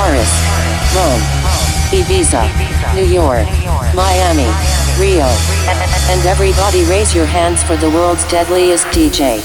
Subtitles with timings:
[0.00, 0.32] Paris,
[0.96, 1.20] Rome,
[1.92, 2.42] Ibiza,
[2.94, 3.46] New York,
[3.94, 4.48] Miami,
[4.98, 5.26] Rio,
[6.08, 9.42] and everybody raise your hands for the world's deadliest DJ.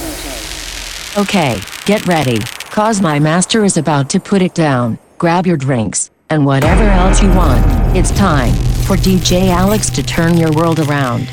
[1.18, 2.40] Okay, get ready,
[2.72, 4.98] cause my master is about to put it down.
[5.18, 7.62] Grab your drinks, and whatever else you want.
[7.94, 8.54] It's time
[8.88, 11.28] for DJ Alex to turn your world around.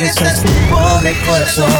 [0.00, 1.70] eres este pobre corazón.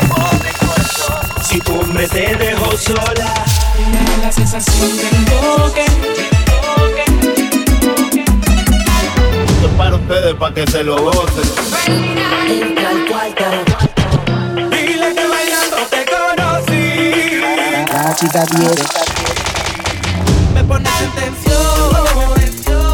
[1.43, 3.35] Si tu hombre te dejó sola,
[4.23, 5.85] la sensación del toque.
[9.49, 11.51] Esto es para ustedes, para que se lo gocen.
[14.71, 17.41] Dile que bailando te conocí.
[17.93, 18.85] La chica viene.
[20.55, 21.61] Me pones en tensión.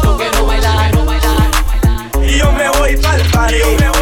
[0.03, 0.91] Porque no bailar.
[2.23, 3.96] Y yo me voy para el party.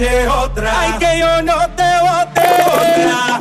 [0.00, 0.80] noche otra.
[0.80, 3.39] Ay, que yo no te vote otra.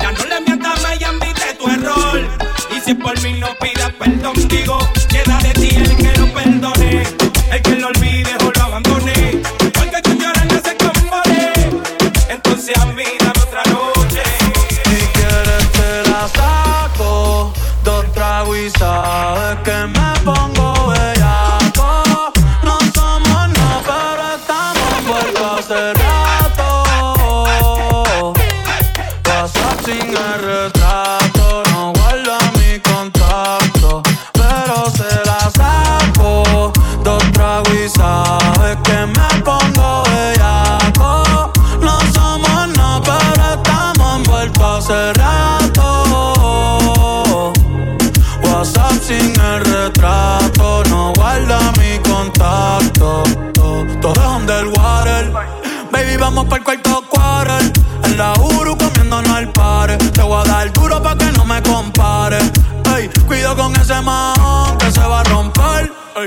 [0.00, 2.20] Ya no le mientas, me invite tu error.
[2.76, 4.78] Y si es por mí no pidas perdón, digo.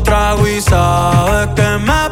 [0.00, 2.10] Dos tragos y sabes que me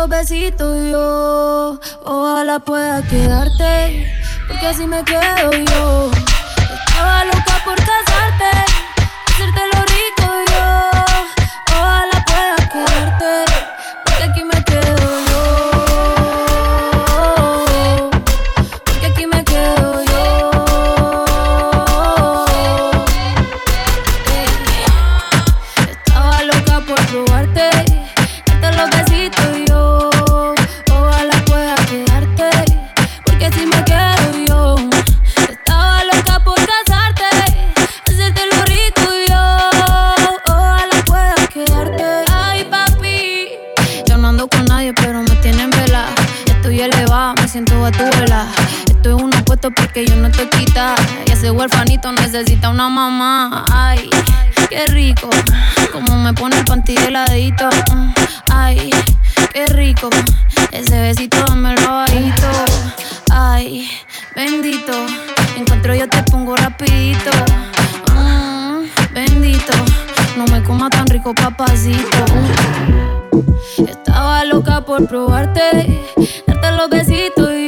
[0.00, 1.78] los besitos yo.
[2.04, 4.10] Ojalá pueda quedarte,
[4.48, 6.10] porque así me quedo yo.
[6.86, 8.09] Estaba loca por casarte,
[52.40, 53.66] necesita una mamá.
[53.70, 54.08] Ay,
[54.70, 55.28] qué rico.
[55.92, 57.68] Como me pone el panty heladito.
[58.50, 58.90] Ay,
[59.52, 60.08] qué rico.
[60.72, 62.48] Ese besito dame el bajito.
[63.30, 63.90] Ay,
[64.34, 64.92] bendito.
[65.54, 67.30] Encuentro yo te pongo rapidito.
[68.14, 69.74] Mm, bendito.
[70.38, 72.24] No me coma tan rico, papacito.
[73.86, 76.08] Estaba loca por probarte,
[76.46, 77.59] darte los besitos y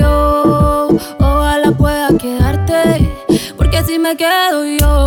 [3.92, 5.06] así me quedo yo.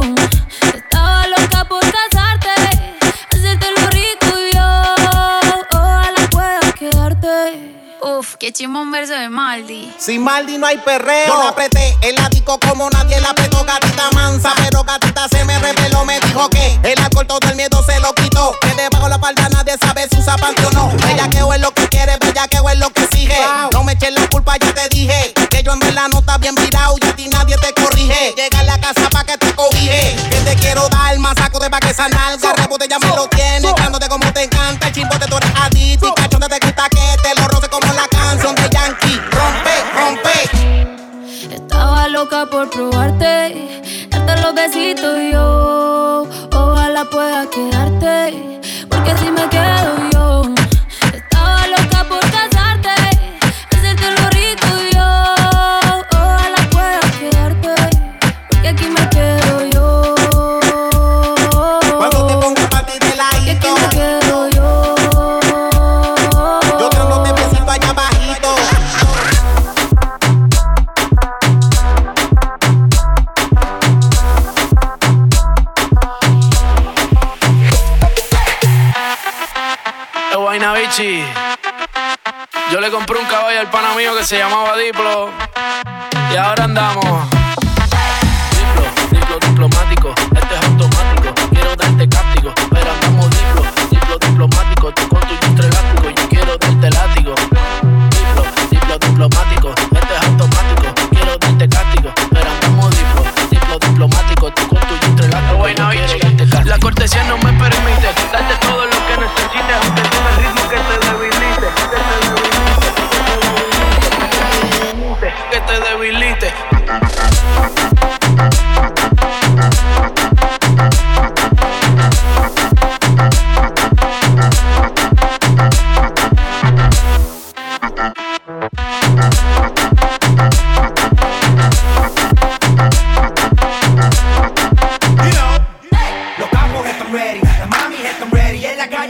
[0.75, 2.51] Estaba loca por casarte,
[3.31, 4.93] hacerte lo rico y yo.
[5.71, 7.71] Ojalá pueda quedarte.
[8.01, 9.91] Uf, qué chimbo un verso de Maldi.
[9.97, 11.27] Sin Maldi no hay perreo.
[11.27, 14.53] Yo la apreté el ático como nadie la apretó, gatita mansa.
[14.57, 18.13] Pero gatita se me reveló, me dijo que el alcohol todo el miedo se lo
[18.13, 18.55] quitó.
[18.61, 20.91] Que debajo la falda nadie sabe si usa panty o no.
[21.07, 22.94] Bellaqueo es lo que quiere, bellaqueo es lo que
[31.95, 33.73] esa nalga, rebote ya me lo tiene.
[33.73, 36.09] Cándote como te encanta, el chimbote tú eres adicto.
[36.09, 39.21] Y cachonda te gusta que te lo roce como la canción de Yankee.
[39.31, 41.55] Rompe, rompe.
[41.55, 45.44] Estaba loca por probarte, darte los besitos yo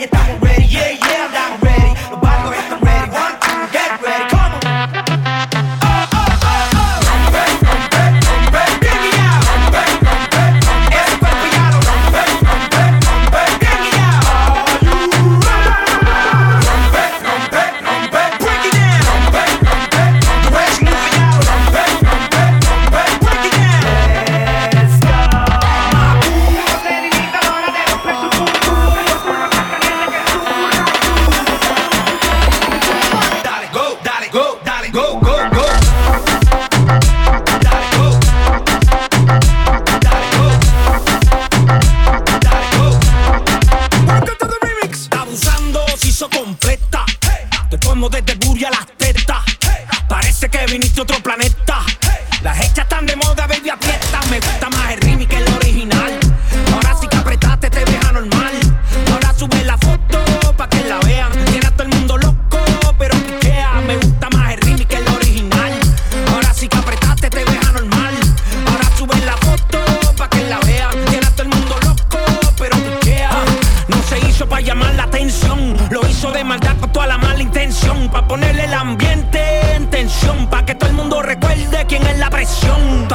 [0.05, 0.54] estamos ready.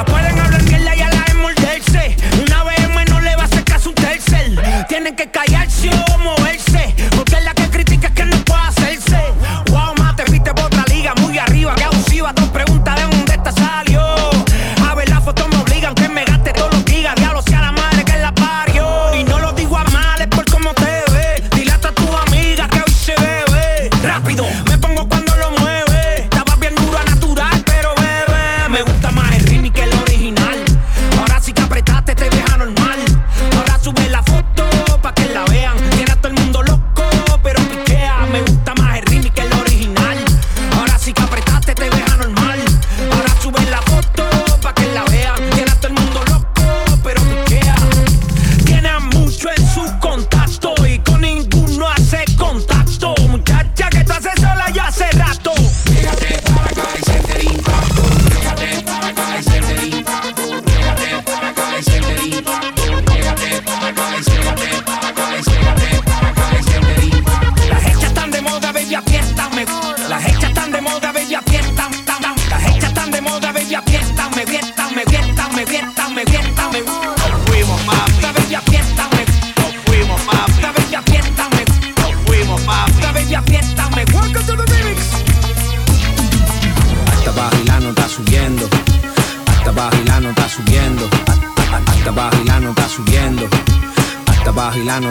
[0.05, 0.50] pueden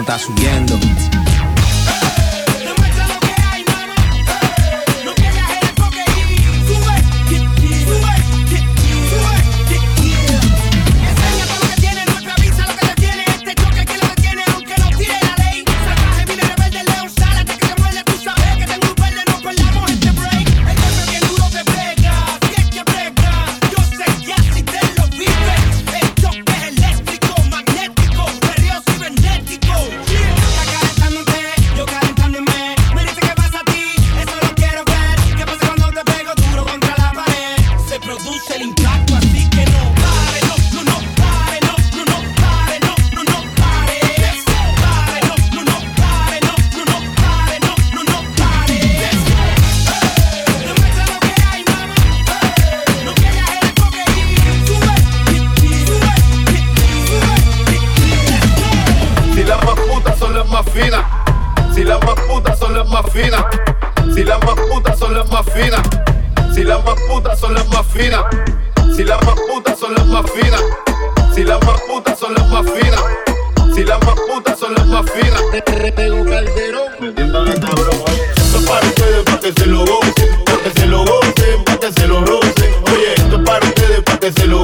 [0.00, 0.78] está subiendo.
[60.40, 61.04] Las más finas.
[61.74, 63.44] Si las más putas son las más finas.
[64.14, 65.82] Si las más putas son las más finas.
[66.54, 68.24] Si las más putas son las más finas.
[68.96, 70.62] Si las más putas son las más finas.
[71.34, 73.02] Si las más putas son las más finas.
[73.74, 75.42] Si las más putas son las más finas.
[75.94, 76.88] Tengo calderón.
[76.98, 78.00] Cabrón.
[78.36, 80.44] Esto es para ustedes, para que se lo gocen.
[80.46, 82.74] Para que se lo gocen, para que se lo rocen.
[82.86, 84.59] Oye, esto es para ustedes, para que se lo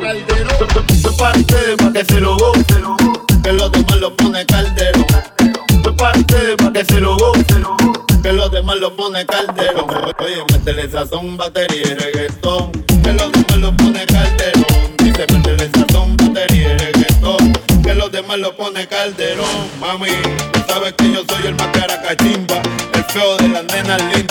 [0.00, 2.84] es para ustedes, pa' que se lo gocen,
[3.42, 4.62] que los demás lo pone es para
[6.18, 7.64] ustedes, pa' que se lo gocen,
[8.22, 9.86] que los demás lo pone caldero.
[10.18, 14.96] Oye, métele sazón, batería y reggaetón, que los demás lo pone calderón.
[14.98, 17.52] Dice, métele sazón, batería y reggaetón,
[17.82, 19.46] que los demás lo pone calderón.
[19.80, 20.08] Mami,
[20.52, 22.62] tú sabes que yo soy el más caracachimba,
[22.94, 24.21] el feo de las nenas lindas.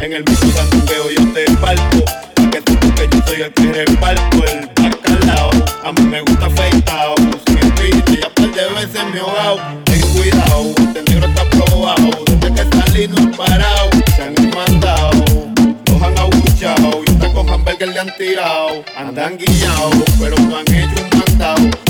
[0.00, 2.02] En el mismo sandungueo yo te palpo.
[2.50, 5.50] Que tú que yo soy el que reparto el bacalao.
[5.84, 7.14] A mí me gusta afeitado.
[7.48, 9.60] Mi pinche ya par de veces me he ahogado.
[9.84, 12.10] Ten cuidado, este negro está probado.
[12.24, 13.90] Desde que salí no he parado.
[14.16, 15.24] Se han mandado,
[15.84, 17.02] los han abuchado.
[17.06, 18.82] Y hasta con hamburger le han tirado.
[18.96, 21.89] Andan guiados, pero no han hecho un mandado.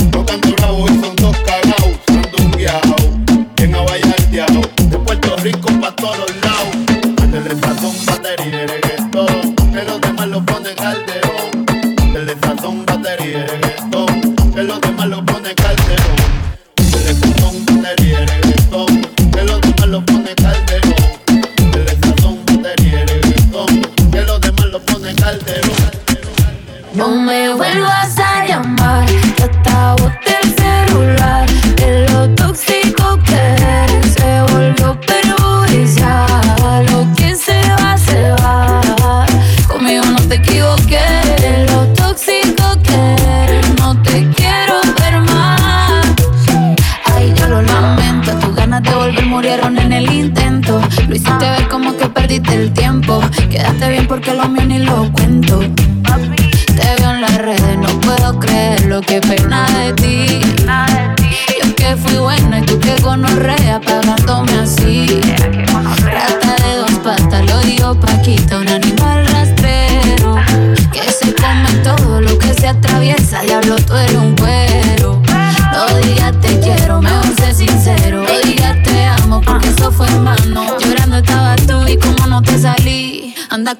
[63.11, 64.30] Gonorrea pagándome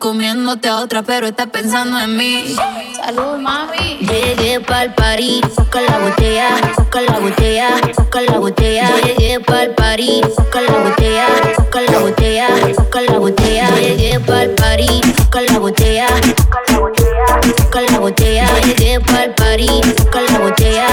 [0.01, 2.55] comiéndote a otra, pero está pensando en mí.
[2.95, 3.99] Salud, mami.
[3.99, 8.89] Llegué pa'l party, busca la botella, busca la botella, busca la botella.
[9.03, 13.69] Llegué pa'l party, busca la botella, busca la botella, busca la botella.
[13.79, 18.47] Llegué pa'l party, busca la botella, busca la botella, busca la botella.
[18.65, 20.87] Llegué pa'l party, busca la botella.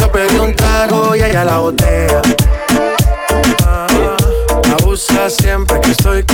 [0.00, 2.22] Yo pedí un trago y ella la botella.
[3.64, 3.86] Ah,
[4.80, 6.24] abusa siempre que estoy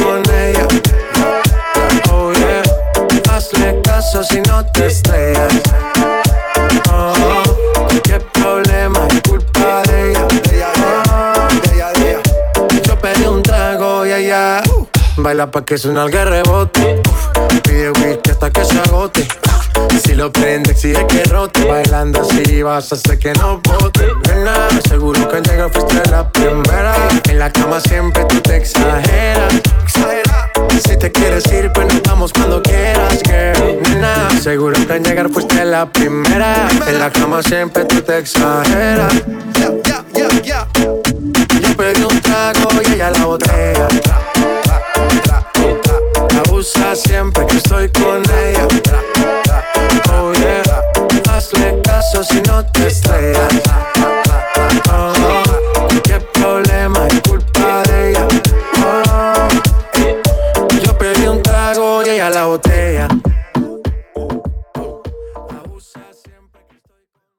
[4.22, 5.52] si no te estrellas.
[6.92, 7.12] Oh,
[8.02, 10.26] qué problema es culpa de ella.
[11.11, 11.48] Ah,
[12.85, 14.87] Yo pedí un trago y ella uh,
[15.22, 17.00] baila pa' que suena el rebote.
[17.62, 19.28] Pide whisky hasta que se agote.
[20.04, 21.64] Si lo prende, exige que rote.
[21.64, 24.09] Bailando así vas a hacer que no bote.
[24.28, 26.94] Nena, seguro que al llegar fuiste la primera.
[27.28, 29.54] En la cama siempre tú te exageras.
[30.84, 33.82] Si te quieres ir, pues nos vamos cuando quieras, girl.
[33.82, 36.68] Nena, seguro que al llegar fuiste la primera.
[36.86, 39.12] En la cama siempre tú te exageras.
[40.14, 43.88] Yo pedí un trago y ella la botella.
[46.34, 48.66] La usa siempre que estoy con ella.
[50.12, 50.62] Oh yeah,
[51.34, 53.77] hazle caso si no te estrellas.